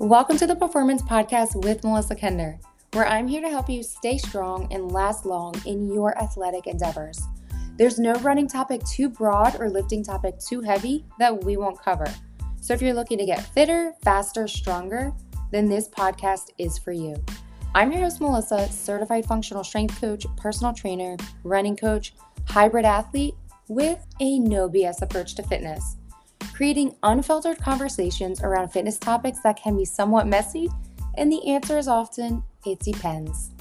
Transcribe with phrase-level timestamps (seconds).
[0.00, 2.58] Welcome to the Performance Podcast with Melissa Kendter,
[2.94, 7.20] where I'm here to help you stay strong and last long in your athletic endeavors.
[7.76, 12.06] There's no running topic too broad or lifting topic too heavy that we won't cover.
[12.62, 15.12] So if you're looking to get fitter, faster, stronger,
[15.50, 17.22] then this podcast is for you.
[17.74, 22.14] I'm your host, Melissa, certified functional strength coach, personal trainer, running coach,
[22.46, 23.34] hybrid athlete
[23.68, 25.98] with a no BS approach to fitness
[26.60, 30.68] creating unfiltered conversations around fitness topics that can be somewhat messy?
[31.16, 33.52] And the answer is often it depends.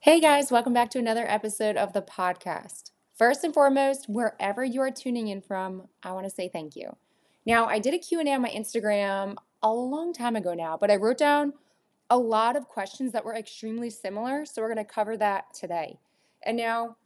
[0.00, 2.90] Hey guys, welcome back to another episode of the podcast.
[3.16, 6.94] First and foremost, wherever you are tuning in from, I want to say thank you.
[7.46, 10.96] Now, I did a Q&A on my Instagram a long time ago now, but I
[10.96, 11.54] wrote down
[12.10, 16.00] a lot of questions that were extremely similar, so we're going to cover that today.
[16.44, 16.96] And now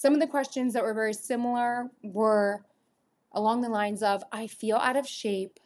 [0.00, 2.64] some of the questions that were very similar were
[3.32, 5.60] along the lines of I feel out of shape.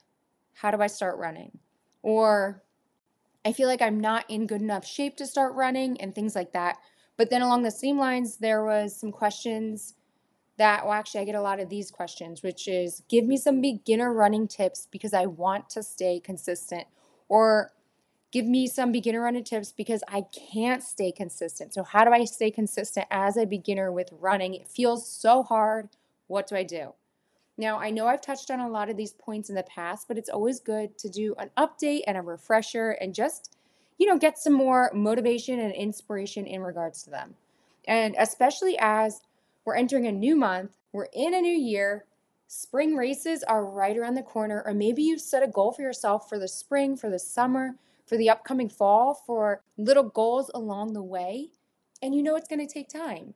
[0.54, 1.56] How do I start running?
[2.02, 2.60] Or
[3.44, 6.52] I feel like I'm not in good enough shape to start running and things like
[6.52, 6.78] that.
[7.16, 9.94] But then along the same lines, there was some questions
[10.56, 13.60] that, well, actually, I get a lot of these questions, which is give me some
[13.60, 16.88] beginner running tips because I want to stay consistent.
[17.28, 17.70] Or
[18.34, 21.72] give me some beginner running tips because I can't stay consistent.
[21.72, 24.54] So, how do I stay consistent as a beginner with running?
[24.54, 25.88] It feels so hard.
[26.26, 26.94] What do I do?
[27.56, 30.18] Now, I know I've touched on a lot of these points in the past, but
[30.18, 33.56] it's always good to do an update and a refresher and just,
[33.98, 37.36] you know, get some more motivation and inspiration in regards to them.
[37.86, 39.20] And especially as
[39.64, 42.04] we're entering a new month, we're in a new year,
[42.48, 46.28] spring races are right around the corner, or maybe you've set a goal for yourself
[46.28, 51.02] for the spring, for the summer, for the upcoming fall, for little goals along the
[51.02, 51.50] way,
[52.02, 53.34] and you know it's going to take time.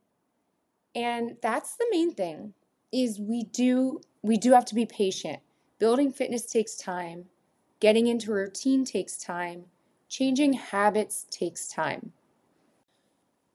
[0.94, 2.55] And that's the main thing
[2.92, 5.38] is we do we do have to be patient.
[5.78, 7.26] Building fitness takes time.
[7.81, 9.66] Getting into a routine takes time.
[10.09, 12.12] Changing habits takes time.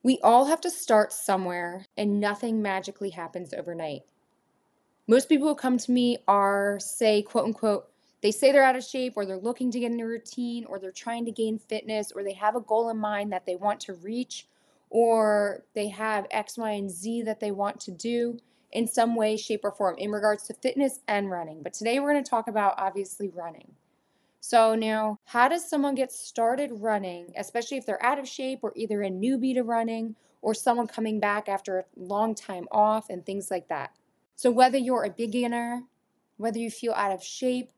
[0.04, 4.02] We all have to start somewhere, and nothing magically happens overnight.
[5.08, 7.90] Most people who come to me are, say, quote unquote,
[8.24, 10.80] they say they're out of shape or they're looking to get in a routine or
[10.80, 13.82] they're trying to gain fitness or they have a goal in mind that they want
[13.82, 14.48] to reach
[14.90, 18.40] or they have X, Y, and Z that they want to do
[18.72, 21.62] in some way, shape, or form in regards to fitness and running.
[21.62, 23.74] But today we're going to talk about obviously running.
[24.40, 28.72] So, now, how does someone get started running, especially if they're out of shape or
[28.76, 33.26] either a newbie to running or someone coming back after a long time off and
[33.26, 33.92] things like that?
[34.36, 35.84] So, whether you're a beginner,
[36.38, 37.72] whether you feel out of shape,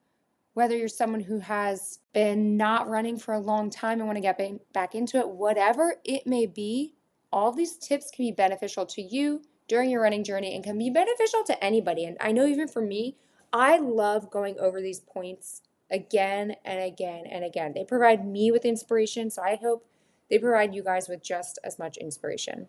[0.56, 4.22] whether you're someone who has been not running for a long time and want to
[4.22, 4.40] get
[4.74, 6.96] back into it, whatever it may be,
[7.32, 10.90] all these tips can be beneficial to you during your running journey and can be
[10.90, 12.06] beneficial to anybody.
[12.06, 13.18] And I know even for me,
[13.52, 15.62] I love going over these points
[15.92, 17.74] again and again and again.
[17.76, 19.86] They provide me with inspiration, so I hope
[20.30, 22.68] they provide you guys with just as much inspiration.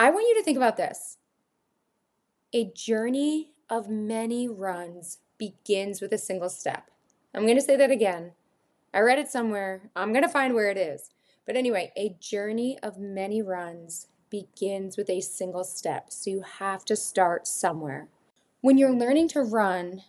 [0.00, 1.18] I want you to think about this
[2.52, 6.90] a journey of many runs begins with a single step.
[7.34, 8.32] I'm going to say that again.
[8.94, 9.90] I read it somewhere.
[9.96, 11.10] I'm going to find where it is.
[11.46, 16.06] But anyway, a journey of many runs begins with a single step.
[16.10, 18.08] So you have to start somewhere.
[18.60, 20.02] When you're learning to run,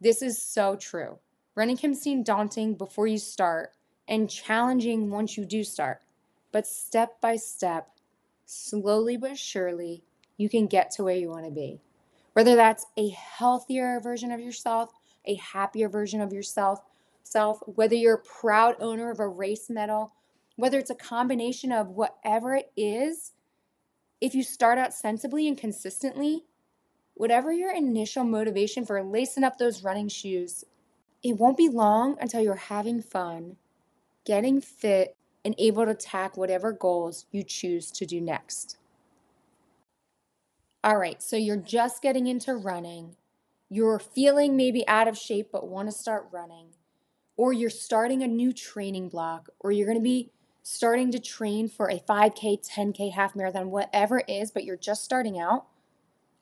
[0.00, 1.18] this is so true.
[1.54, 3.72] Running can seem daunting before you start
[4.08, 6.00] and challenging once you do start.
[6.52, 7.88] But step by step,
[8.46, 10.02] slowly but surely,
[10.36, 11.80] you can get to where you want to be.
[12.32, 14.90] Whether that's a healthier version of yourself,
[15.24, 16.80] a happier version of yourself,
[17.22, 20.12] self, whether you're a proud owner of a race medal,
[20.56, 23.32] whether it's a combination of whatever it is,
[24.20, 26.44] if you start out sensibly and consistently,
[27.14, 30.64] whatever your initial motivation for lacing up those running shoes,
[31.22, 33.56] it won't be long until you're having fun,
[34.24, 38.76] getting fit, and able to tack whatever goals you choose to do next.
[40.82, 43.16] All right, so you're just getting into running.
[43.68, 46.68] You're feeling maybe out of shape but want to start running.
[47.36, 50.30] Or you're starting a new training block, or you're going to be
[50.62, 55.04] starting to train for a 5K, 10K, half marathon, whatever it is, but you're just
[55.04, 55.66] starting out.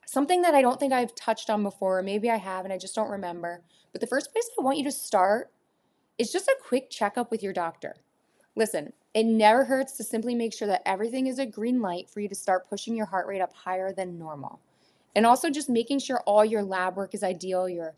[0.07, 2.79] Something that I don't think I've touched on before, or maybe I have and I
[2.79, 3.63] just don't remember.
[3.91, 5.51] But the first place I want you to start
[6.17, 7.97] is just a quick checkup with your doctor.
[8.55, 12.21] Listen, it never hurts to simply make sure that everything is a green light for
[12.21, 14.61] you to start pushing your heart rate up higher than normal.
[15.17, 17.95] And also just making sure all your lab work is ideal, your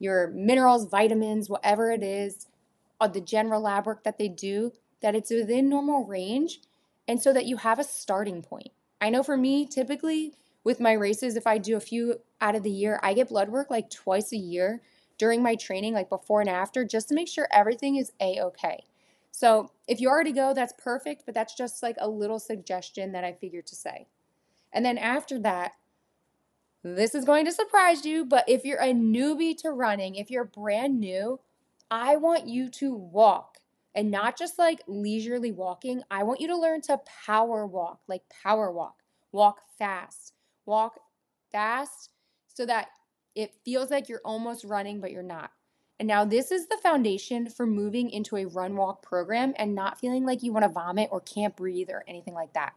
[0.00, 2.46] your minerals, vitamins, whatever it is,
[3.00, 6.60] uh, the general lab work that they do, that it's within normal range
[7.08, 8.70] and so that you have a starting point.
[9.00, 12.62] I know for me, typically with my races, if I do a few out of
[12.62, 14.82] the year, I get blood work like twice a year
[15.16, 18.84] during my training, like before and after, just to make sure everything is a okay.
[19.38, 23.22] So if you already go, that's perfect, but that's just like a little suggestion that
[23.22, 24.08] I figured to say.
[24.72, 25.74] And then after that,
[26.82, 30.42] this is going to surprise you, but if you're a newbie to running, if you're
[30.42, 31.38] brand new,
[31.88, 33.58] I want you to walk
[33.94, 36.02] and not just like leisurely walking.
[36.10, 40.32] I want you to learn to power walk, like power walk, walk fast,
[40.66, 40.98] walk
[41.52, 42.10] fast
[42.48, 42.88] so that
[43.36, 45.52] it feels like you're almost running, but you're not.
[45.98, 49.98] And now, this is the foundation for moving into a run walk program and not
[49.98, 52.74] feeling like you want to vomit or can't breathe or anything like that.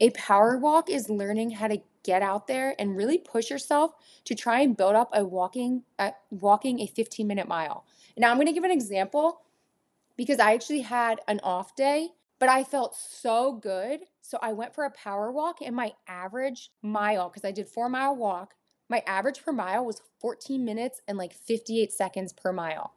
[0.00, 3.92] A power walk is learning how to get out there and really push yourself
[4.24, 7.84] to try and build up a walking uh, walking a 15 minute mile.
[8.16, 9.42] Now I'm going to give an example
[10.16, 12.08] because I actually had an off day,
[12.38, 14.00] but I felt so good.
[14.20, 17.88] So I went for a power walk and my average mile because I did 4
[17.88, 18.54] mile walk,
[18.92, 22.92] my average per mile was 14 minutes and like 58 seconds per mile.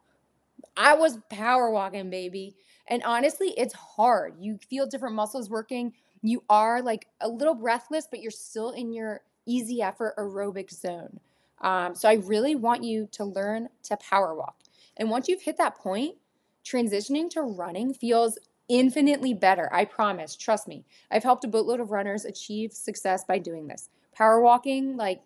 [0.76, 2.54] I was power walking, baby.
[2.88, 4.34] And honestly, it's hard.
[4.38, 8.92] You feel different muscles working you are like a little breathless, but you're still in
[8.92, 11.20] your easy effort aerobic zone.
[11.60, 14.56] Um, so I really want you to learn to power walk.
[14.96, 16.16] And once you've hit that point,
[16.64, 18.38] transitioning to running feels
[18.68, 19.72] infinitely better.
[19.72, 20.34] I promise.
[20.34, 20.84] Trust me.
[21.10, 23.88] I've helped a boatload of runners achieve success by doing this.
[24.12, 25.22] Power walking, like,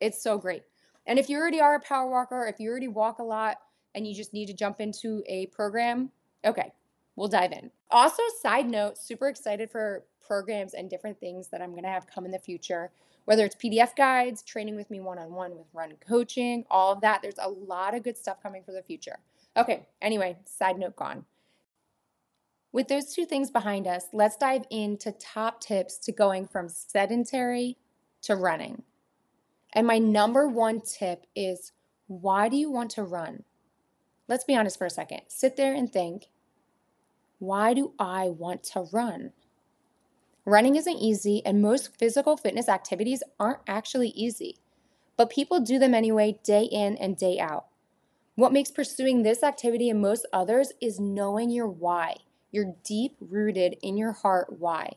[0.00, 0.62] it's so great.
[1.06, 3.58] And if you already are a power walker, if you already walk a lot
[3.94, 6.10] and you just need to jump into a program,
[6.44, 6.72] okay,
[7.16, 7.70] we'll dive in.
[7.90, 12.06] Also, side note, super excited for programs and different things that I'm going to have
[12.06, 12.90] come in the future,
[13.26, 17.00] whether it's PDF guides, training with me one on one with run coaching, all of
[17.02, 17.20] that.
[17.22, 19.18] There's a lot of good stuff coming for the future.
[19.56, 21.24] Okay, anyway, side note gone.
[22.72, 27.76] With those two things behind us, let's dive into top tips to going from sedentary
[28.22, 28.82] to running.
[29.74, 31.72] And my number one tip is
[32.06, 33.42] why do you want to run?
[34.28, 35.22] Let's be honest for a second.
[35.28, 36.28] Sit there and think
[37.38, 39.32] why do I want to run?
[40.46, 44.58] Running isn't easy, and most physical fitness activities aren't actually easy,
[45.16, 47.66] but people do them anyway, day in and day out.
[48.34, 52.16] What makes pursuing this activity and most others is knowing your why,
[52.50, 54.94] your deep rooted in your heart why.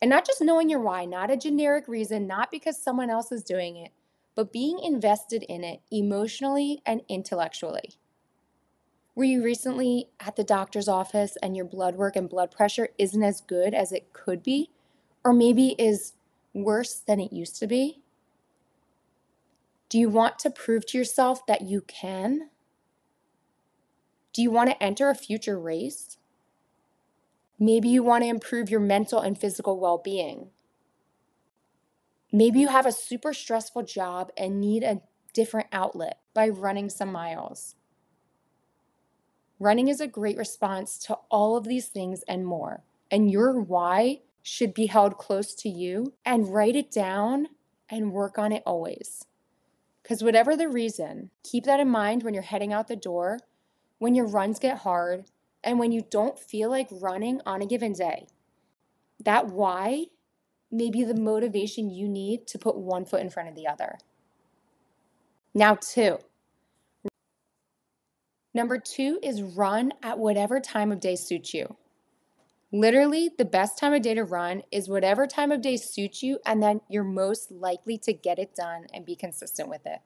[0.00, 3.42] And not just knowing your why, not a generic reason, not because someone else is
[3.42, 3.90] doing it,
[4.34, 7.96] but being invested in it emotionally and intellectually.
[9.14, 13.22] Were you recently at the doctor's office and your blood work and blood pressure isn't
[13.22, 14.70] as good as it could be?
[15.22, 16.14] Or maybe is
[16.54, 18.00] worse than it used to be?
[19.90, 22.48] Do you want to prove to yourself that you can?
[24.32, 26.16] Do you want to enter a future race?
[27.62, 30.48] Maybe you want to improve your mental and physical well being.
[32.32, 35.02] Maybe you have a super stressful job and need a
[35.34, 37.74] different outlet by running some miles.
[39.58, 42.82] Running is a great response to all of these things and more.
[43.10, 47.48] And your why should be held close to you and write it down
[47.90, 49.26] and work on it always.
[50.02, 53.38] Because whatever the reason, keep that in mind when you're heading out the door,
[53.98, 55.26] when your runs get hard,
[55.62, 58.26] and when you don't feel like running on a given day.
[59.24, 60.06] That why
[60.70, 63.98] may be the motivation you need to put one foot in front of the other.
[65.52, 66.18] Now, two,
[68.52, 71.76] Number two is run at whatever time of day suits you.
[72.72, 76.38] Literally, the best time of day to run is whatever time of day suits you,
[76.44, 80.00] and then you're most likely to get it done and be consistent with it.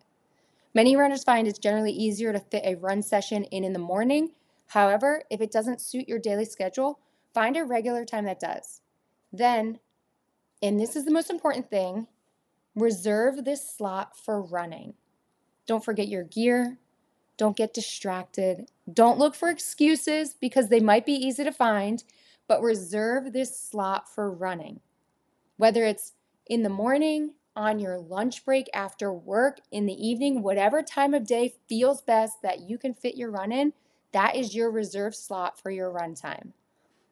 [0.74, 4.30] Many runners find it's generally easier to fit a run session in in the morning.
[4.68, 6.98] However, if it doesn't suit your daily schedule,
[7.32, 8.80] find a regular time that does.
[9.32, 9.80] Then,
[10.62, 12.06] and this is the most important thing,
[12.74, 14.94] reserve this slot for running.
[15.66, 16.78] Don't forget your gear,
[17.36, 18.70] don't get distracted.
[18.92, 22.04] Don't look for excuses because they might be easy to find,
[22.46, 24.80] but reserve this slot for running.
[25.56, 26.12] Whether it's
[26.46, 31.26] in the morning, on your lunch break after work, in the evening, whatever time of
[31.26, 33.72] day feels best that you can fit your run in,
[34.14, 36.54] that is your reserve slot for your run time.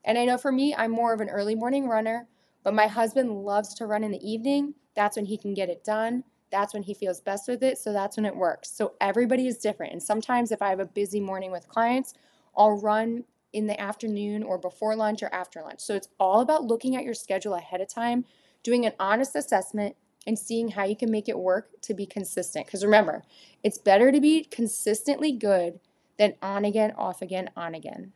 [0.04, 2.26] And I know for me, I'm more of an early morning runner,
[2.64, 4.74] but my husband loves to run in the evening.
[4.96, 7.78] That's when he can get it done that's when he feels best with it.
[7.78, 8.70] So that's when it works.
[8.70, 9.92] So everybody is different.
[9.92, 12.14] And sometimes if I have a busy morning with clients,
[12.56, 15.80] I'll run in the afternoon or before lunch or after lunch.
[15.80, 18.26] So it's all about looking at your schedule ahead of time,
[18.62, 22.66] doing an honest assessment, and seeing how you can make it work to be consistent.
[22.66, 23.24] Because remember,
[23.64, 25.80] it's better to be consistently good
[26.22, 28.12] than on again, off again, on again.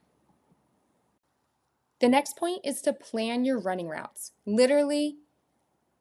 [1.98, 4.30] The next point is to plan your running routes.
[4.46, 5.16] Literally,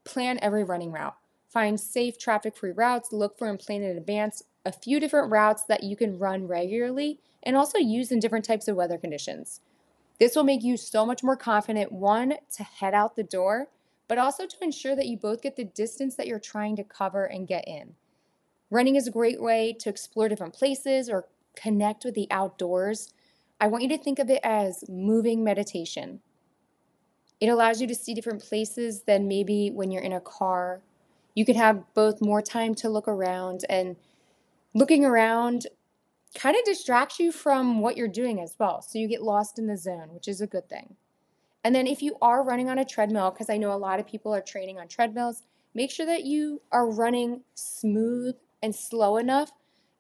[0.04, 1.16] plan every running route.
[1.50, 5.64] Find safe, traffic free routes, look for and plan in advance a few different routes
[5.64, 9.62] that you can run regularly and also use in different types of weather conditions.
[10.20, 13.70] This will make you so much more confident, one, to head out the door,
[14.08, 17.26] but also to ensure that you both get the distance that you're trying to cover
[17.26, 17.96] and get in.
[18.70, 23.14] Running is a great way to explore different places or connect with the outdoors.
[23.60, 26.22] I want you to think of it as moving meditation.
[27.40, 30.82] It allows you to see different places than maybe when you're in a car.
[31.34, 33.98] You can have both more time to look around and
[34.74, 35.68] looking around
[36.36, 38.82] kind of distracts you from what you're doing as well.
[38.82, 40.96] So you get lost in the zone, which is a good thing.
[41.64, 44.06] And then if you are running on a treadmill, because I know a lot of
[44.06, 45.44] people are training on treadmills,
[45.74, 49.52] make sure that you are running smooth and slow enough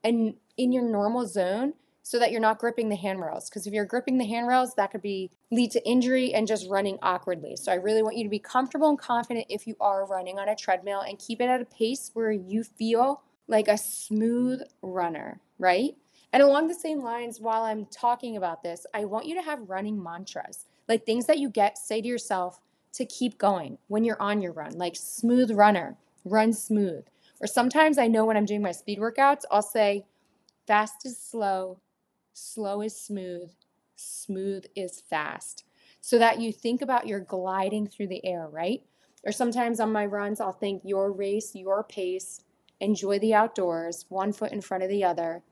[0.03, 1.73] and in your normal zone
[2.05, 3.49] so that you're not gripping the handrails.
[3.49, 6.99] Because if you're gripping the handrails, that could be lead to injury and just running
[7.01, 7.55] awkwardly.
[7.55, 10.47] So I really want you to be comfortable and confident if you are running on
[10.47, 15.41] a treadmill and keep it at a pace where you feel like a smooth runner,
[15.57, 15.95] right?
[16.31, 19.69] And along the same lines, while I'm talking about this, I want you to have
[19.69, 22.59] running mantras, like things that you get, say to yourself
[22.93, 27.05] to keep going when you're on your run, like smooth runner, run smooth.
[27.41, 30.05] Or sometimes I know when I'm doing my speed workouts, I'll say
[30.67, 31.79] fast is slow,
[32.33, 33.51] slow is smooth,
[33.95, 35.65] smooth is fast.
[36.01, 38.83] So that you think about your gliding through the air, right?
[39.25, 42.41] Or sometimes on my runs, I'll think your race, your pace,
[42.79, 45.43] enjoy the outdoors, one foot in front of the other,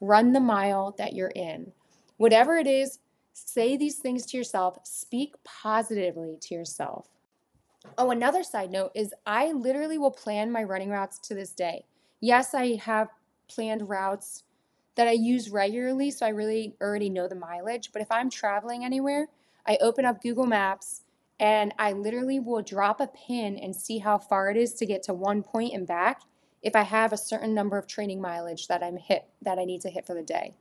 [0.00, 1.72] Run the mile that you're in.
[2.18, 3.00] Whatever it is,
[3.32, 7.08] say these things to yourself, speak positively to yourself.
[7.96, 11.84] Oh, another side note is I literally will plan my running routes to this day.
[12.20, 13.08] Yes, I have
[13.48, 14.44] planned routes
[14.98, 17.90] that I use regularly, so I really already know the mileage.
[17.92, 19.28] But if I'm traveling anywhere,
[19.64, 21.02] I open up Google Maps
[21.38, 25.04] and I literally will drop a pin and see how far it is to get
[25.04, 26.22] to one point and back
[26.62, 29.82] if I have a certain number of training mileage that I'm hit that I need
[29.82, 30.56] to hit for the day.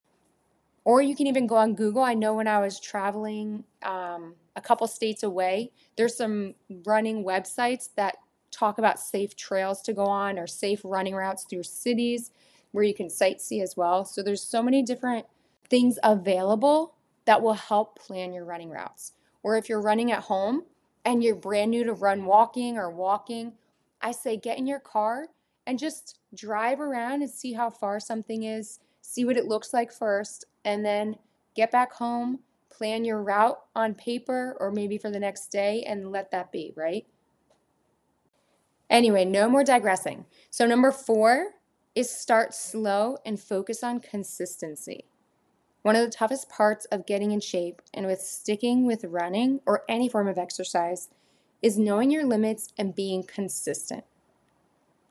[0.86, 2.04] Or you can even go on Google.
[2.04, 6.54] I know when I was traveling um, a couple states away, there's some
[6.86, 8.18] running websites that
[8.52, 12.30] talk about safe trails to go on or safe running routes through cities
[12.72, 14.06] where you can sightsee as well.
[14.06, 15.26] So there's so many different
[15.70, 16.96] things available
[17.26, 19.14] that will help plan your running routes.
[19.44, 20.64] Or if you're running at home
[21.06, 23.54] and you're brand new to run walking or walking,
[24.02, 25.28] I say get in your car
[25.66, 29.92] and just drive around and see how far something is, see what it looks like
[29.92, 31.16] first, and then
[31.56, 36.12] get back home, plan your route on paper or maybe for the next day, and
[36.12, 37.06] let that be, right?
[38.90, 40.26] Anyway, no more digressing.
[40.50, 41.56] So, number four
[41.98, 45.06] is start slow and focus on consistency.
[45.82, 49.82] One of the toughest parts of getting in shape and with sticking with running or
[49.90, 51.10] any form of exercise
[51.60, 54.04] is knowing your limits and being consistent.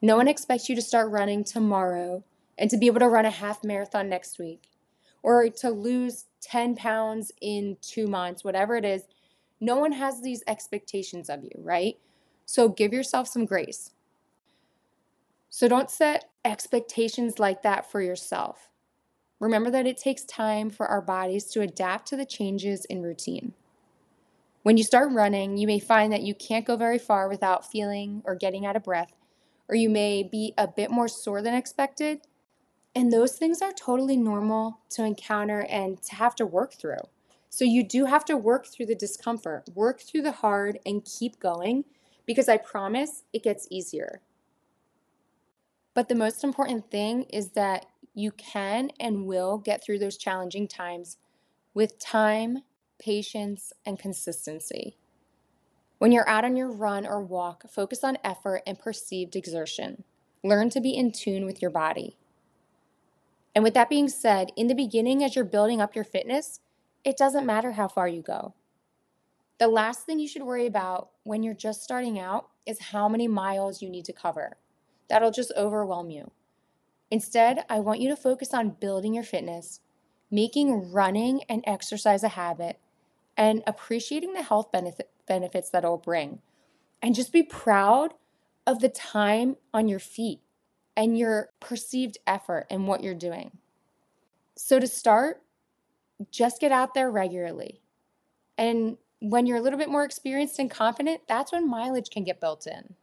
[0.00, 2.22] No one expects you to start running tomorrow
[2.56, 4.68] and to be able to run a half marathon next week
[5.24, 9.02] or to lose 10 pounds in two months, whatever it is.
[9.60, 11.98] No one has these expectations of you, right?
[12.44, 13.90] So give yourself some grace.
[15.50, 18.70] So don't set expectations like that for yourself.
[19.38, 23.52] Remember that it takes time for our bodies to adapt to the changes in routine.
[24.62, 28.22] When you start running, you may find that you can't go very far without feeling
[28.24, 29.12] or getting out of breath
[29.68, 32.20] or you may be a bit more sore than expected.
[32.94, 37.08] And those things are totally normal to encounter and to have to work through.
[37.50, 41.38] So you do have to work through the discomfort, work through the hard, and keep
[41.40, 41.84] going
[42.26, 44.20] because I promise it gets easier.
[45.96, 50.68] But the most important thing is that you can and will get through those challenging
[50.68, 51.16] times
[51.72, 52.58] with time,
[52.98, 54.98] patience, and consistency.
[55.96, 60.04] When you're out on your run or walk, focus on effort and perceived exertion.
[60.44, 62.18] Learn to be in tune with your body.
[63.54, 66.60] And with that being said, in the beginning, as you're building up your fitness,
[67.04, 68.52] it doesn't matter how far you go.
[69.58, 73.26] The last thing you should worry about when you're just starting out is how many
[73.26, 74.58] miles you need to cover.
[75.08, 76.30] That'll just overwhelm you.
[77.10, 79.80] Instead, I want you to focus on building your fitness,
[80.30, 82.78] making running and exercise a habit,
[83.36, 86.40] and appreciating the health benefit, benefits that it'll bring.
[87.00, 88.14] And just be proud
[88.66, 90.40] of the time on your feet
[90.96, 93.58] and your perceived effort and what you're doing.
[94.56, 95.42] So, to start,
[96.30, 97.82] just get out there regularly.
[98.56, 102.40] And when you're a little bit more experienced and confident, that's when mileage can get
[102.40, 102.94] built in.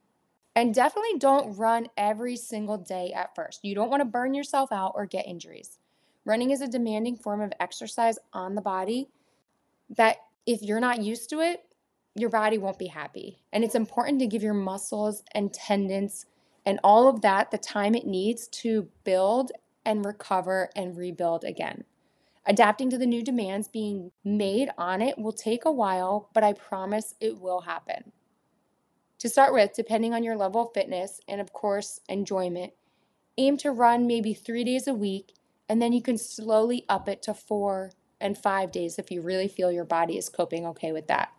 [0.56, 3.62] And definitely don't run every single day at first.
[3.64, 5.80] You don't want to burn yourself out or get injuries.
[6.26, 9.10] Running is a demanding form of exercise on the body
[9.90, 11.66] that if you're not used to it,
[12.16, 13.40] your body won't be happy.
[13.52, 16.26] And it's important to give your muscles and tendons
[16.66, 19.52] and all of that the time it needs to build
[19.86, 21.84] and recover and rebuild again.
[22.46, 26.54] Adapting to the new demands being made on it will take a while, but I
[26.54, 28.12] promise it will happen.
[29.24, 32.74] To start with, depending on your level of fitness and, of course, enjoyment,
[33.38, 35.36] aim to run maybe three days a week,
[35.70, 39.48] and then you can slowly up it to four and five days if you really
[39.48, 41.32] feel your body is coping okay with that.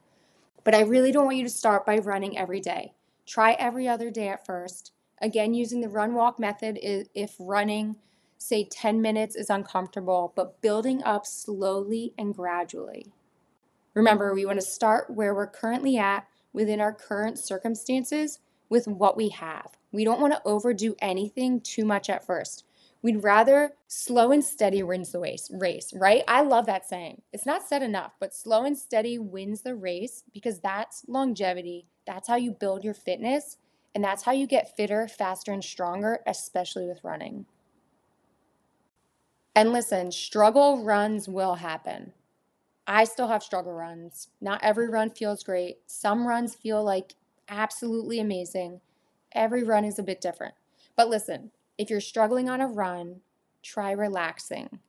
[0.65, 2.95] But I really don't want you to start by running every day.
[3.27, 4.93] Try every other day at first.
[5.21, 7.97] Again, using the run walk method if running
[8.39, 13.13] say 10 minutes is uncomfortable, but building up slowly and gradually.
[13.93, 18.39] Remember, we want to start where we're currently at within our current circumstances
[18.71, 19.77] with what we have.
[19.93, 22.65] We don't want to overdo anything too much at first.
[23.03, 26.23] We'd rather slow and steady wins the race, race, right?
[26.27, 27.21] I love that saying.
[27.35, 31.87] It's not said enough, but slow and steady wins the race because that's longevity.
[32.07, 33.59] That's how you build your fitness,
[33.95, 37.45] and that's how you get fitter, faster, and stronger, especially with running.
[39.55, 42.13] And listen, struggle runs will happen.
[42.87, 44.29] I still have struggle runs.
[44.41, 45.79] Not every run feels great.
[45.87, 47.15] Some runs feel like
[47.49, 48.81] absolutely amazing.
[49.33, 50.55] Every run is a bit different.
[50.97, 53.21] But listen, if you're struggling on a run,
[53.63, 54.81] try relaxing.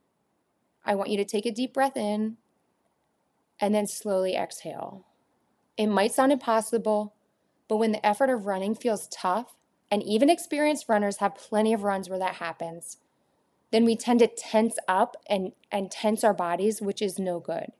[0.84, 2.36] I want you to take a deep breath in
[3.58, 5.06] and then slowly exhale.
[5.76, 7.14] It might sound impossible,
[7.68, 9.56] but when the effort of running feels tough,
[9.90, 12.98] and even experienced runners have plenty of runs where that happens,
[13.70, 17.72] then we tend to tense up and, and tense our bodies, which is no good.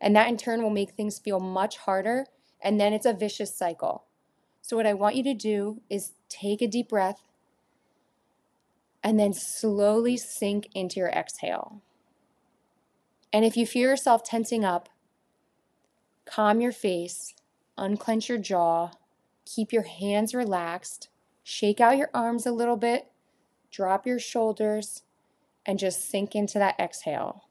[0.00, 2.26] And that in turn will make things feel much harder,
[2.60, 4.04] and then it's a vicious cycle.
[4.60, 7.22] So, what I want you to do is take a deep breath
[9.02, 11.80] and then slowly sink into your exhale.
[13.32, 14.88] And if you feel yourself tensing up,
[16.24, 17.34] calm your face,
[17.78, 18.90] unclench your jaw,
[19.44, 21.08] keep your hands relaxed,
[21.44, 23.06] shake out your arms a little bit,
[23.70, 25.02] drop your shoulders,
[25.64, 27.45] and just sink into that exhale.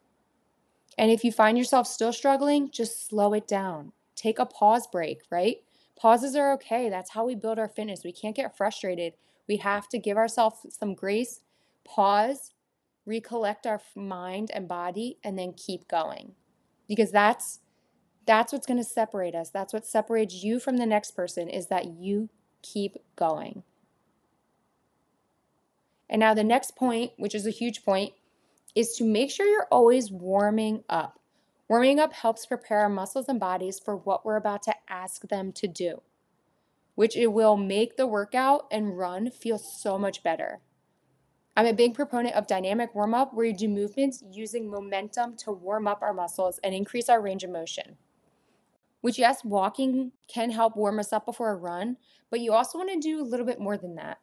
[0.97, 3.91] And if you find yourself still struggling, just slow it down.
[4.15, 5.57] Take a pause break, right?
[5.97, 6.89] Pauses are okay.
[6.89, 8.03] That's how we build our fitness.
[8.03, 9.13] We can't get frustrated.
[9.47, 11.41] We have to give ourselves some grace,
[11.85, 12.53] pause,
[13.05, 16.33] recollect our mind and body, and then keep going.
[16.87, 17.59] Because that's
[18.25, 19.51] that's what's going to separate us.
[19.51, 22.29] That's what separates you from the next person is that you
[22.63, 23.61] keep going.
[26.09, 28.13] And now the next point, which is a huge point,
[28.75, 31.19] is to make sure you're always warming up.
[31.67, 35.51] Warming up helps prepare our muscles and bodies for what we're about to ask them
[35.53, 36.01] to do,
[36.93, 40.59] which it will make the workout and run feel so much better.
[41.57, 45.51] I'm a big proponent of dynamic warm up where you do movements using momentum to
[45.51, 47.95] warm up our muscles and increase our range of motion.
[48.99, 51.95] Which, yes, walking can help warm us up before a run,
[52.29, 54.17] but you also want to do a little bit more than that.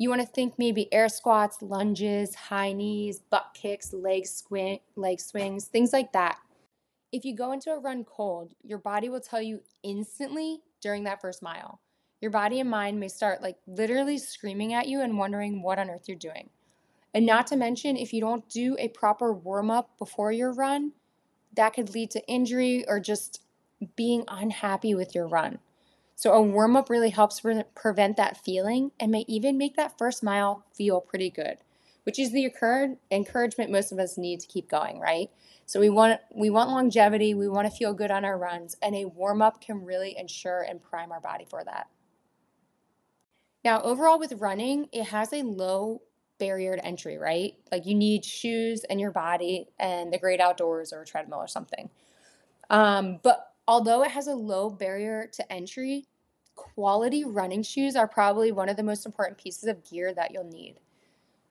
[0.00, 5.20] You want to think maybe air squats, lunges, high knees, butt kicks, leg, squint, leg
[5.20, 6.38] swings, things like that.
[7.12, 11.20] If you go into a run cold, your body will tell you instantly during that
[11.20, 11.82] first mile.
[12.22, 15.90] Your body and mind may start like literally screaming at you and wondering what on
[15.90, 16.48] earth you're doing.
[17.12, 20.92] And not to mention, if you don't do a proper warm up before your run,
[21.56, 23.42] that could lead to injury or just
[23.96, 25.58] being unhappy with your run.
[26.20, 29.96] So a warm up really helps pre- prevent that feeling and may even make that
[29.96, 31.56] first mile feel pretty good,
[32.02, 35.30] which is the occurred encouragement most of us need to keep going, right?
[35.64, 38.94] So we want we want longevity, we want to feel good on our runs, and
[38.94, 41.86] a warm up can really ensure and prime our body for that.
[43.64, 46.02] Now, overall with running, it has a low
[46.38, 47.54] barrier to entry, right?
[47.72, 51.48] Like you need shoes and your body and the great outdoors or a treadmill or
[51.48, 51.88] something.
[52.68, 56.08] Um, but although it has a low barrier to entry,
[56.60, 60.44] quality running shoes are probably one of the most important pieces of gear that you'll
[60.44, 60.76] need.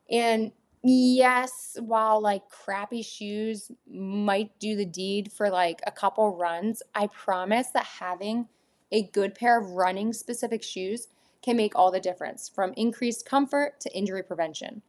[0.09, 0.51] And
[0.83, 7.07] yes, while like crappy shoes might do the deed for like a couple runs, I
[7.07, 8.47] promise that having
[8.91, 11.07] a good pair of running specific shoes
[11.41, 14.81] can make all the difference from increased comfort to injury prevention.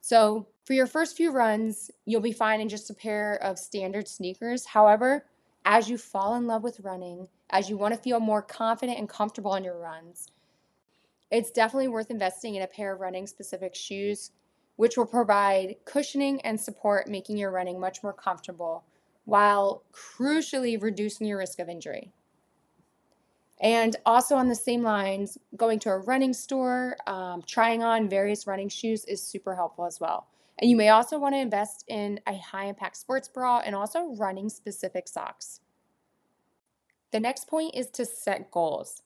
[0.00, 4.06] So, for your first few runs, you'll be fine in just a pair of standard
[4.06, 4.66] sneakers.
[4.66, 5.26] However,
[5.64, 9.08] as you fall in love with running, as you want to feel more confident and
[9.08, 10.28] comfortable on your runs,
[11.30, 14.32] it's definitely worth investing in a pair of running specific shoes,
[14.76, 18.84] which will provide cushioning and support, making your running much more comfortable
[19.24, 22.10] while crucially reducing your risk of injury.
[23.60, 28.46] And also, on the same lines, going to a running store, um, trying on various
[28.46, 30.28] running shoes is super helpful as well.
[30.58, 34.14] And you may also want to invest in a high impact sports bra and also
[34.16, 35.60] running specific socks.
[37.12, 39.02] The next point is to set goals.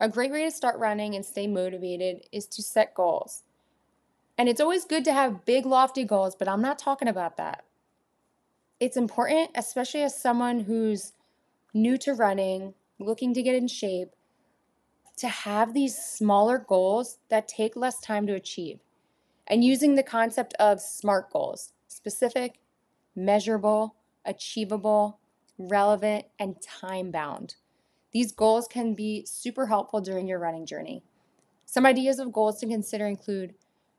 [0.00, 3.44] A great way to start running and stay motivated is to set goals.
[4.36, 7.64] And it's always good to have big, lofty goals, but I'm not talking about that.
[8.80, 11.12] It's important, especially as someone who's
[11.72, 14.10] new to running, looking to get in shape,
[15.16, 18.80] to have these smaller goals that take less time to achieve.
[19.46, 22.58] And using the concept of SMART goals specific,
[23.14, 25.18] measurable, achievable,
[25.58, 27.56] relevant, and time bound.
[28.12, 31.02] These goals can be super helpful during your running journey.
[31.64, 33.54] Some ideas of goals to consider include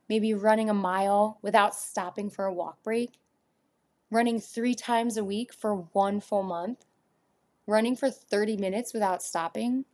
[0.08, 3.18] maybe running a mile without stopping for a walk break,
[4.10, 6.84] running three times a week for one full month,
[7.66, 9.84] running for 30 minutes without stopping,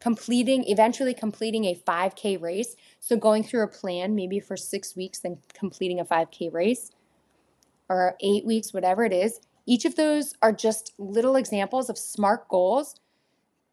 [0.00, 2.74] completing, eventually completing a 5K race.
[2.98, 6.90] So going through a plan maybe for six weeks, then completing a 5K race,
[7.88, 9.40] or eight weeks, whatever it is.
[9.66, 12.96] Each of those are just little examples of SMART goals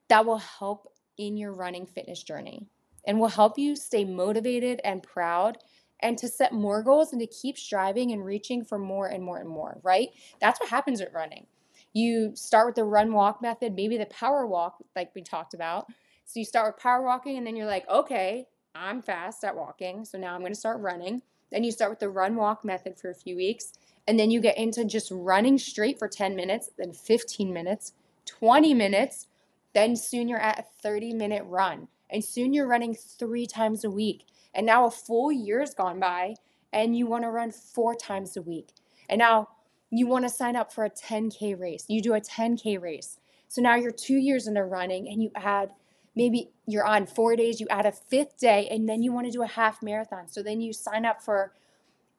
[0.08, 2.68] that will help in your running fitness journey
[3.06, 5.58] and will help you stay motivated and proud
[6.02, 9.40] and to set more goals and to keep striving and reaching for more and more
[9.40, 10.10] and more, right?
[10.40, 11.46] That's what happens with running.
[11.94, 15.88] You start with the run walk method, maybe the power walk, like we talked about.
[16.26, 20.06] So you start with power walking, and then you're like, okay, I'm fast at walking.
[20.06, 21.24] So now I'm going to start running.
[21.52, 23.74] Then you start with the run walk method for a few weeks.
[24.10, 27.94] And then you get into just running straight for 10 minutes, then 15 minutes,
[28.26, 29.28] 20 minutes.
[29.76, 31.90] Then soon you're at a 30 minute run.
[32.10, 34.26] And soon you're running three times a week.
[34.52, 36.38] And now a full year's gone by
[36.74, 38.70] and you want to run four times a week.
[39.08, 39.50] And now
[39.92, 41.86] you want to sign up for a 10K race.
[41.88, 43.20] You do a 10K race.
[43.48, 45.70] So now you're two years into running and you add
[46.16, 49.32] maybe you're on four days, you add a fifth day, and then you want to
[49.32, 50.28] do a half marathon.
[50.28, 51.54] So then you sign up for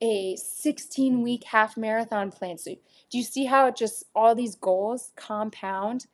[0.01, 2.59] a 16 week half marathon plan.
[2.59, 2.75] So
[3.11, 6.07] do you see how it just all these goals compound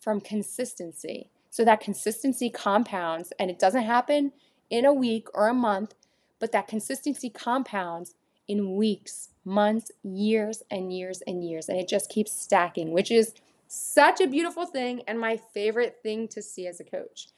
[0.00, 1.30] from consistency?
[1.50, 4.32] So that consistency compounds and it doesn't happen
[4.70, 5.94] in a week or a month,
[6.38, 8.14] but that consistency compounds
[8.46, 11.68] in weeks, months, years, and years and years.
[11.68, 13.34] And it just keeps stacking, which is
[13.68, 17.28] such a beautiful thing and my favorite thing to see as a coach.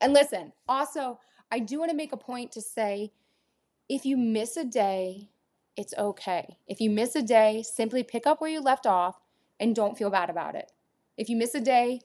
[0.00, 1.18] And listen, also,
[1.50, 3.12] I do want to make a point to say
[3.90, 5.30] if you miss a day,
[5.76, 6.56] it's okay.
[6.68, 9.20] If you miss a day, simply pick up where you left off
[9.58, 10.70] and don't feel bad about it.
[11.16, 12.02] If you miss a day,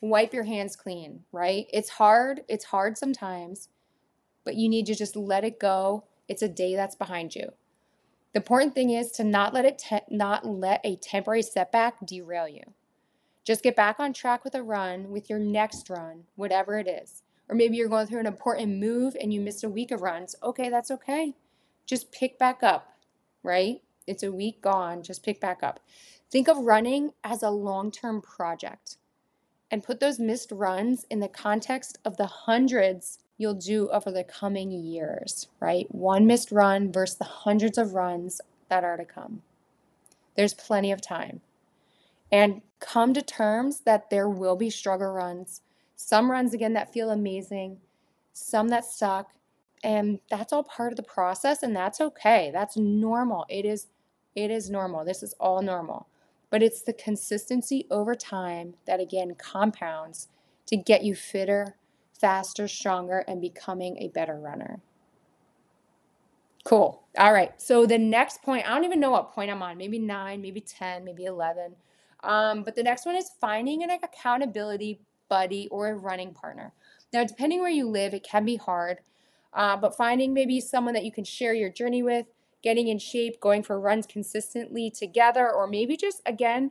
[0.00, 1.66] wipe your hands clean, right?
[1.72, 2.42] It's hard.
[2.48, 3.68] It's hard sometimes,
[4.44, 6.04] but you need to just let it go.
[6.28, 7.50] It's a day that's behind you.
[8.32, 12.48] The important thing is to not let it te- not let a temporary setback derail
[12.48, 12.62] you.
[13.42, 17.23] Just get back on track with a run with your next run, whatever it is.
[17.48, 20.34] Or maybe you're going through an important move and you missed a week of runs.
[20.42, 21.34] Okay, that's okay.
[21.86, 22.96] Just pick back up,
[23.42, 23.82] right?
[24.06, 25.80] It's a week gone, just pick back up.
[26.30, 28.96] Think of running as a long-term project
[29.70, 34.24] and put those missed runs in the context of the hundreds you'll do over the
[34.24, 35.86] coming years, right?
[35.90, 39.42] One missed run versus the hundreds of runs that are to come.
[40.36, 41.40] There's plenty of time.
[42.30, 45.60] And come to terms that there will be struggle runs,
[45.96, 47.78] some runs again that feel amazing,
[48.32, 49.30] some that suck,
[49.82, 52.50] and that's all part of the process and that's okay.
[52.52, 53.46] That's normal.
[53.48, 53.88] It is
[54.34, 55.04] it is normal.
[55.04, 56.08] This is all normal
[56.54, 60.28] but it's the consistency over time that again compounds
[60.66, 61.74] to get you fitter,
[62.16, 64.80] faster, stronger, and becoming a better runner.
[66.62, 67.02] Cool.
[67.18, 67.60] All right.
[67.60, 69.76] So the next point, I don't even know what point I'm on.
[69.76, 71.74] Maybe nine, maybe 10, maybe 11.
[72.22, 75.00] Um, but the next one is finding an accountability
[75.34, 76.72] buddy or a running partner.
[77.12, 79.00] Now, depending where you live, it can be hard,
[79.52, 82.26] uh, but finding maybe someone that you can share your journey with
[82.62, 86.70] getting in shape, going for runs consistently together, or maybe just again,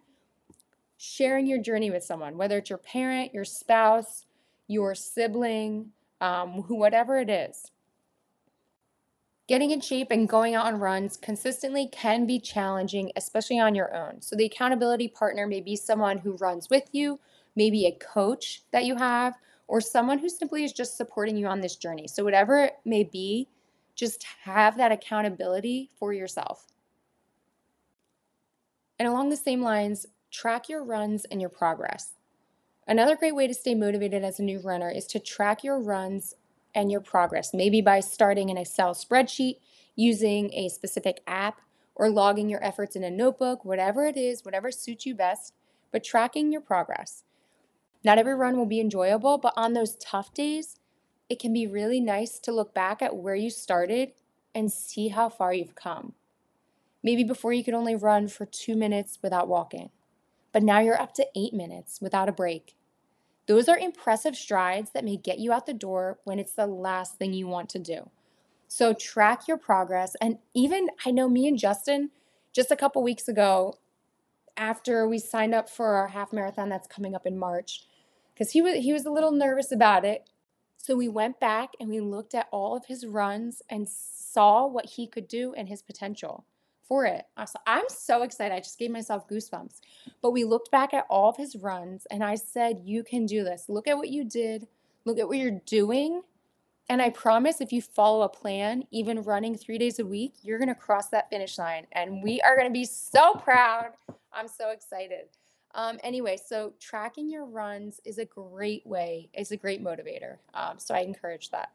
[0.95, 4.25] sharing your journey with someone, whether it's your parent, your spouse,
[4.67, 7.69] your sibling, um, whatever it is.
[9.49, 13.93] Getting in shape and going out on runs consistently can be challenging, especially on your
[13.93, 14.21] own.
[14.21, 17.19] So, the accountability partner may be someone who runs with you,
[17.55, 19.35] maybe a coach that you have,
[19.67, 22.07] or someone who simply is just supporting you on this journey.
[22.07, 23.47] So, whatever it may be,
[23.95, 26.67] just have that accountability for yourself.
[28.99, 32.13] And along the same lines, track your runs and your progress.
[32.87, 36.35] Another great way to stay motivated as a new runner is to track your runs
[36.75, 39.57] and your progress, maybe by starting an Excel spreadsheet,
[39.95, 41.61] using a specific app,
[41.95, 45.53] or logging your efforts in a notebook, whatever it is, whatever suits you best,
[45.91, 47.23] but tracking your progress.
[48.03, 50.77] Not every run will be enjoyable, but on those tough days,
[51.29, 54.13] it can be really nice to look back at where you started
[54.55, 56.13] and see how far you've come.
[57.03, 59.89] Maybe before you could only run for two minutes without walking.
[60.51, 62.75] but now you're up to eight minutes without a break.
[63.47, 67.17] Those are impressive strides that may get you out the door when it's the last
[67.17, 68.09] thing you want to do.
[68.67, 70.15] So track your progress.
[70.21, 72.11] And even I know me and Justin,
[72.53, 73.75] just a couple weeks ago,
[74.57, 77.85] after we signed up for our half marathon that's coming up in March,
[78.43, 80.29] because he was he was a little nervous about it.
[80.75, 84.85] So we went back and we looked at all of his runs and saw what
[84.85, 86.45] he could do and his potential
[86.85, 87.23] for it.
[87.65, 88.53] I'm so excited.
[88.53, 89.79] I just gave myself goosebumps.
[90.21, 93.45] But we looked back at all of his runs and I said, You can do
[93.45, 93.69] this.
[93.69, 94.67] Look at what you did.
[95.05, 96.21] Look at what you're doing.
[96.89, 100.59] And I promise if you follow a plan, even running three days a week, you're
[100.59, 101.87] going to cross that finish line.
[101.93, 103.91] And we are going to be so proud.
[104.33, 105.29] I'm so excited.
[105.75, 110.37] Um, anyway, so tracking your runs is a great way, is a great motivator.
[110.53, 111.71] Um, so I encourage that.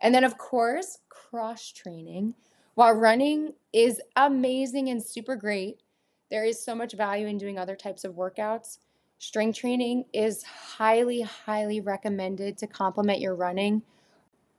[0.00, 2.34] And then, of course, cross training.
[2.74, 5.80] While running is amazing and super great,
[6.30, 8.78] there is so much value in doing other types of workouts.
[9.18, 13.82] Strength training is highly, highly recommended to complement your running.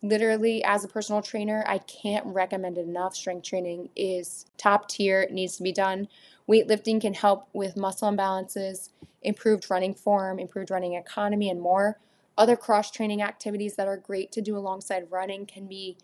[0.02, 3.16] Literally, as a personal trainer, I can't recommend it enough.
[3.16, 6.08] Strength training is top tier, it needs to be done.
[6.50, 8.90] Weightlifting can help with muscle imbalances,
[9.22, 12.00] improved running form, improved running economy, and more.
[12.38, 15.98] Other cross training activities that are great to do alongside running can be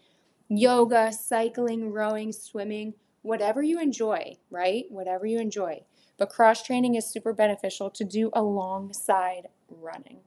[0.50, 4.86] yoga, cycling, rowing, swimming, whatever you enjoy, right?
[4.90, 5.84] Whatever you enjoy.
[6.18, 10.20] But cross training is super beneficial to do alongside running.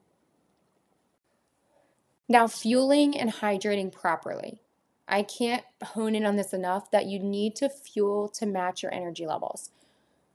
[2.28, 4.60] Now, fueling and hydrating properly.
[5.08, 8.92] I can't hone in on this enough that you need to fuel to match your
[8.92, 9.70] energy levels.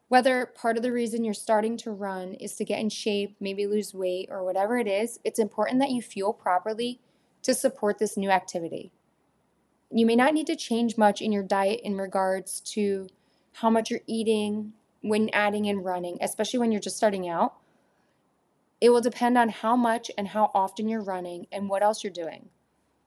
[0.08, 3.68] Whether part of the reason you're starting to run is to get in shape, maybe
[3.68, 7.00] lose weight, or whatever it is, it's important that you fuel properly
[7.44, 8.92] to support this new activity.
[9.92, 13.08] You may not need to change much in your diet in regards to
[13.54, 17.54] how much you're eating when adding in running, especially when you're just starting out.
[18.84, 22.12] It will depend on how much and how often you're running and what else you're
[22.12, 22.50] doing.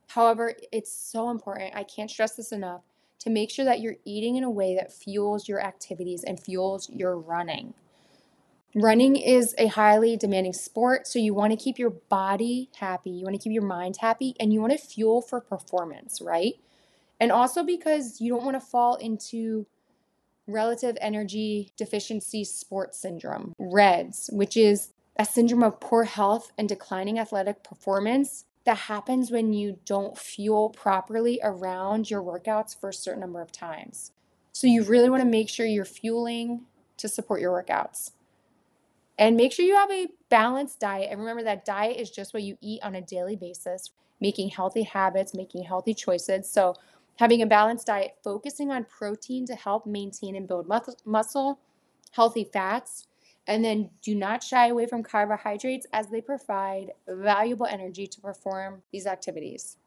[0.07, 2.81] However, it's so important, I can't stress this enough,
[3.19, 6.89] to make sure that you're eating in a way that fuels your activities and fuels
[6.89, 7.75] your running.
[8.73, 13.23] Running is a highly demanding sport, so you want to keep your body happy, you
[13.23, 16.55] want to keep your mind happy, and you want to fuel for performance, right?
[17.19, 19.67] And also because you don't want to fall into
[20.47, 27.19] relative energy deficiency sports syndrome, REDS, which is a syndrome of poor health and declining
[27.19, 33.21] athletic performance that happens when you don't fuel properly around your workouts for a certain
[33.21, 34.11] number of times.
[34.51, 36.61] So you really want to make sure you're fueling
[36.97, 38.11] to support your workouts.
[39.17, 41.09] And make sure you have a balanced diet.
[41.09, 44.83] And remember that diet is just what you eat on a daily basis, making healthy
[44.83, 46.51] habits, making healthy choices.
[46.51, 46.75] So
[47.19, 50.67] Having a balanced diet, focusing on protein to help maintain and build
[51.03, 51.59] muscle,
[52.11, 53.07] healthy fats,
[53.47, 58.83] and then do not shy away from carbohydrates as they provide valuable energy to perform
[58.91, 59.77] these activities.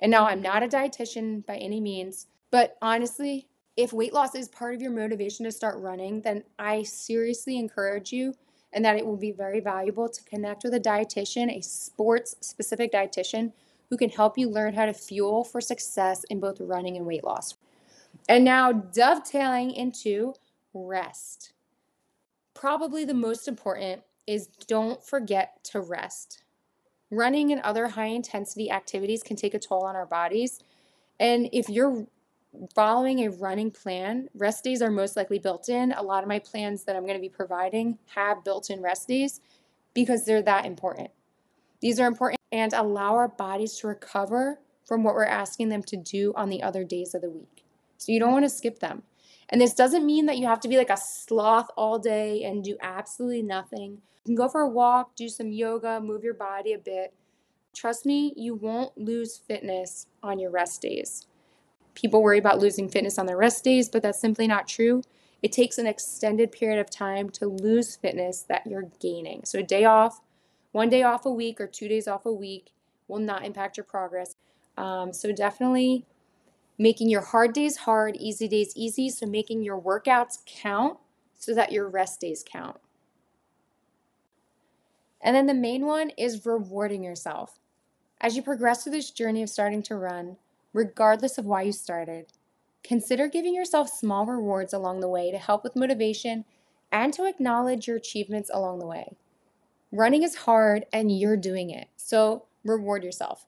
[0.00, 4.48] And now I'm not a dietitian by any means, but honestly, if weight loss is
[4.48, 8.34] part of your motivation to start running, then I seriously encourage you
[8.72, 12.92] and that it will be very valuable to connect with a dietitian, a sports specific
[12.92, 13.52] dietitian
[13.88, 17.22] who can help you learn how to fuel for success in both running and weight
[17.22, 17.54] loss.
[18.28, 20.34] And now, dovetailing into
[20.72, 21.53] rest.
[22.54, 26.44] Probably the most important is don't forget to rest.
[27.10, 30.60] Running and other high intensity activities can take a toll on our bodies.
[31.20, 32.06] And if you're
[32.74, 35.92] following a running plan, rest days are most likely built in.
[35.92, 39.08] A lot of my plans that I'm going to be providing have built in rest
[39.08, 39.40] days
[39.92, 41.10] because they're that important.
[41.80, 45.96] These are important and allow our bodies to recover from what we're asking them to
[45.96, 47.64] do on the other days of the week.
[47.96, 49.02] So you don't want to skip them.
[49.48, 52.64] And this doesn't mean that you have to be like a sloth all day and
[52.64, 54.02] do absolutely nothing.
[54.24, 57.12] You can go for a walk, do some yoga, move your body a bit.
[57.74, 61.26] Trust me, you won't lose fitness on your rest days.
[61.94, 65.02] People worry about losing fitness on their rest days, but that's simply not true.
[65.42, 69.42] It takes an extended period of time to lose fitness that you're gaining.
[69.44, 70.22] So, a day off,
[70.72, 72.72] one day off a week or two days off a week
[73.08, 74.34] will not impact your progress.
[74.76, 76.04] Um, so definitely
[76.78, 79.08] making your hard days hard, easy days easy.
[79.10, 80.98] So making your workouts count
[81.38, 82.78] so that your rest days count.
[85.20, 87.58] And then the main one is rewarding yourself.
[88.20, 90.36] As you progress through this journey of starting to run,
[90.72, 92.26] regardless of why you started,
[92.82, 96.44] consider giving yourself small rewards along the way to help with motivation
[96.92, 99.16] and to acknowledge your achievements along the way.
[99.90, 101.88] Running is hard and you're doing it.
[101.96, 103.46] So reward yourself.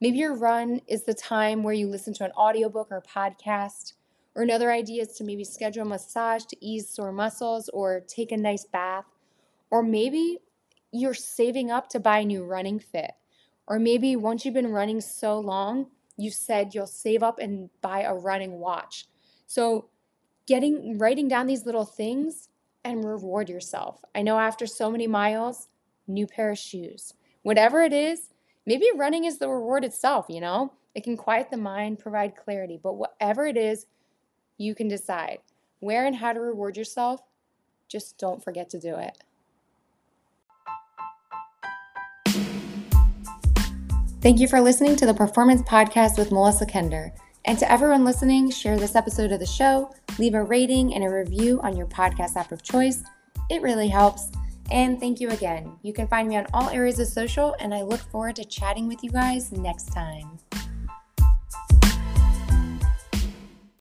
[0.00, 3.94] Maybe your run is the time where you listen to an audiobook or podcast.
[4.36, 8.30] Or another idea is to maybe schedule a massage to ease sore muscles or take
[8.30, 9.06] a nice bath.
[9.70, 10.38] Or maybe
[10.92, 13.12] you're saving up to buy a new running fit.
[13.66, 18.02] Or maybe once you've been running so long, you said you'll save up and buy
[18.02, 19.06] a running watch.
[19.46, 19.88] So,
[20.46, 22.48] getting writing down these little things
[22.84, 24.02] and reward yourself.
[24.14, 25.68] I know after so many miles,
[26.06, 27.12] new pair of shoes.
[27.42, 28.30] Whatever it is,
[28.68, 30.70] maybe running is the reward itself, you know?
[30.94, 33.86] It can quiet the mind, provide clarity, but whatever it is,
[34.58, 35.38] you can decide
[35.80, 37.22] where and how to reward yourself.
[37.88, 39.24] Just don't forget to do it.
[44.20, 47.12] Thank you for listening to the Performance Podcast with Melissa Kendter.
[47.46, 51.08] And to everyone listening, share this episode of the show, leave a rating and a
[51.08, 53.02] review on your podcast app of choice.
[53.48, 54.30] It really helps.
[54.70, 55.78] And thank you again.
[55.82, 58.86] You can find me on all areas of social, and I look forward to chatting
[58.86, 60.38] with you guys next time.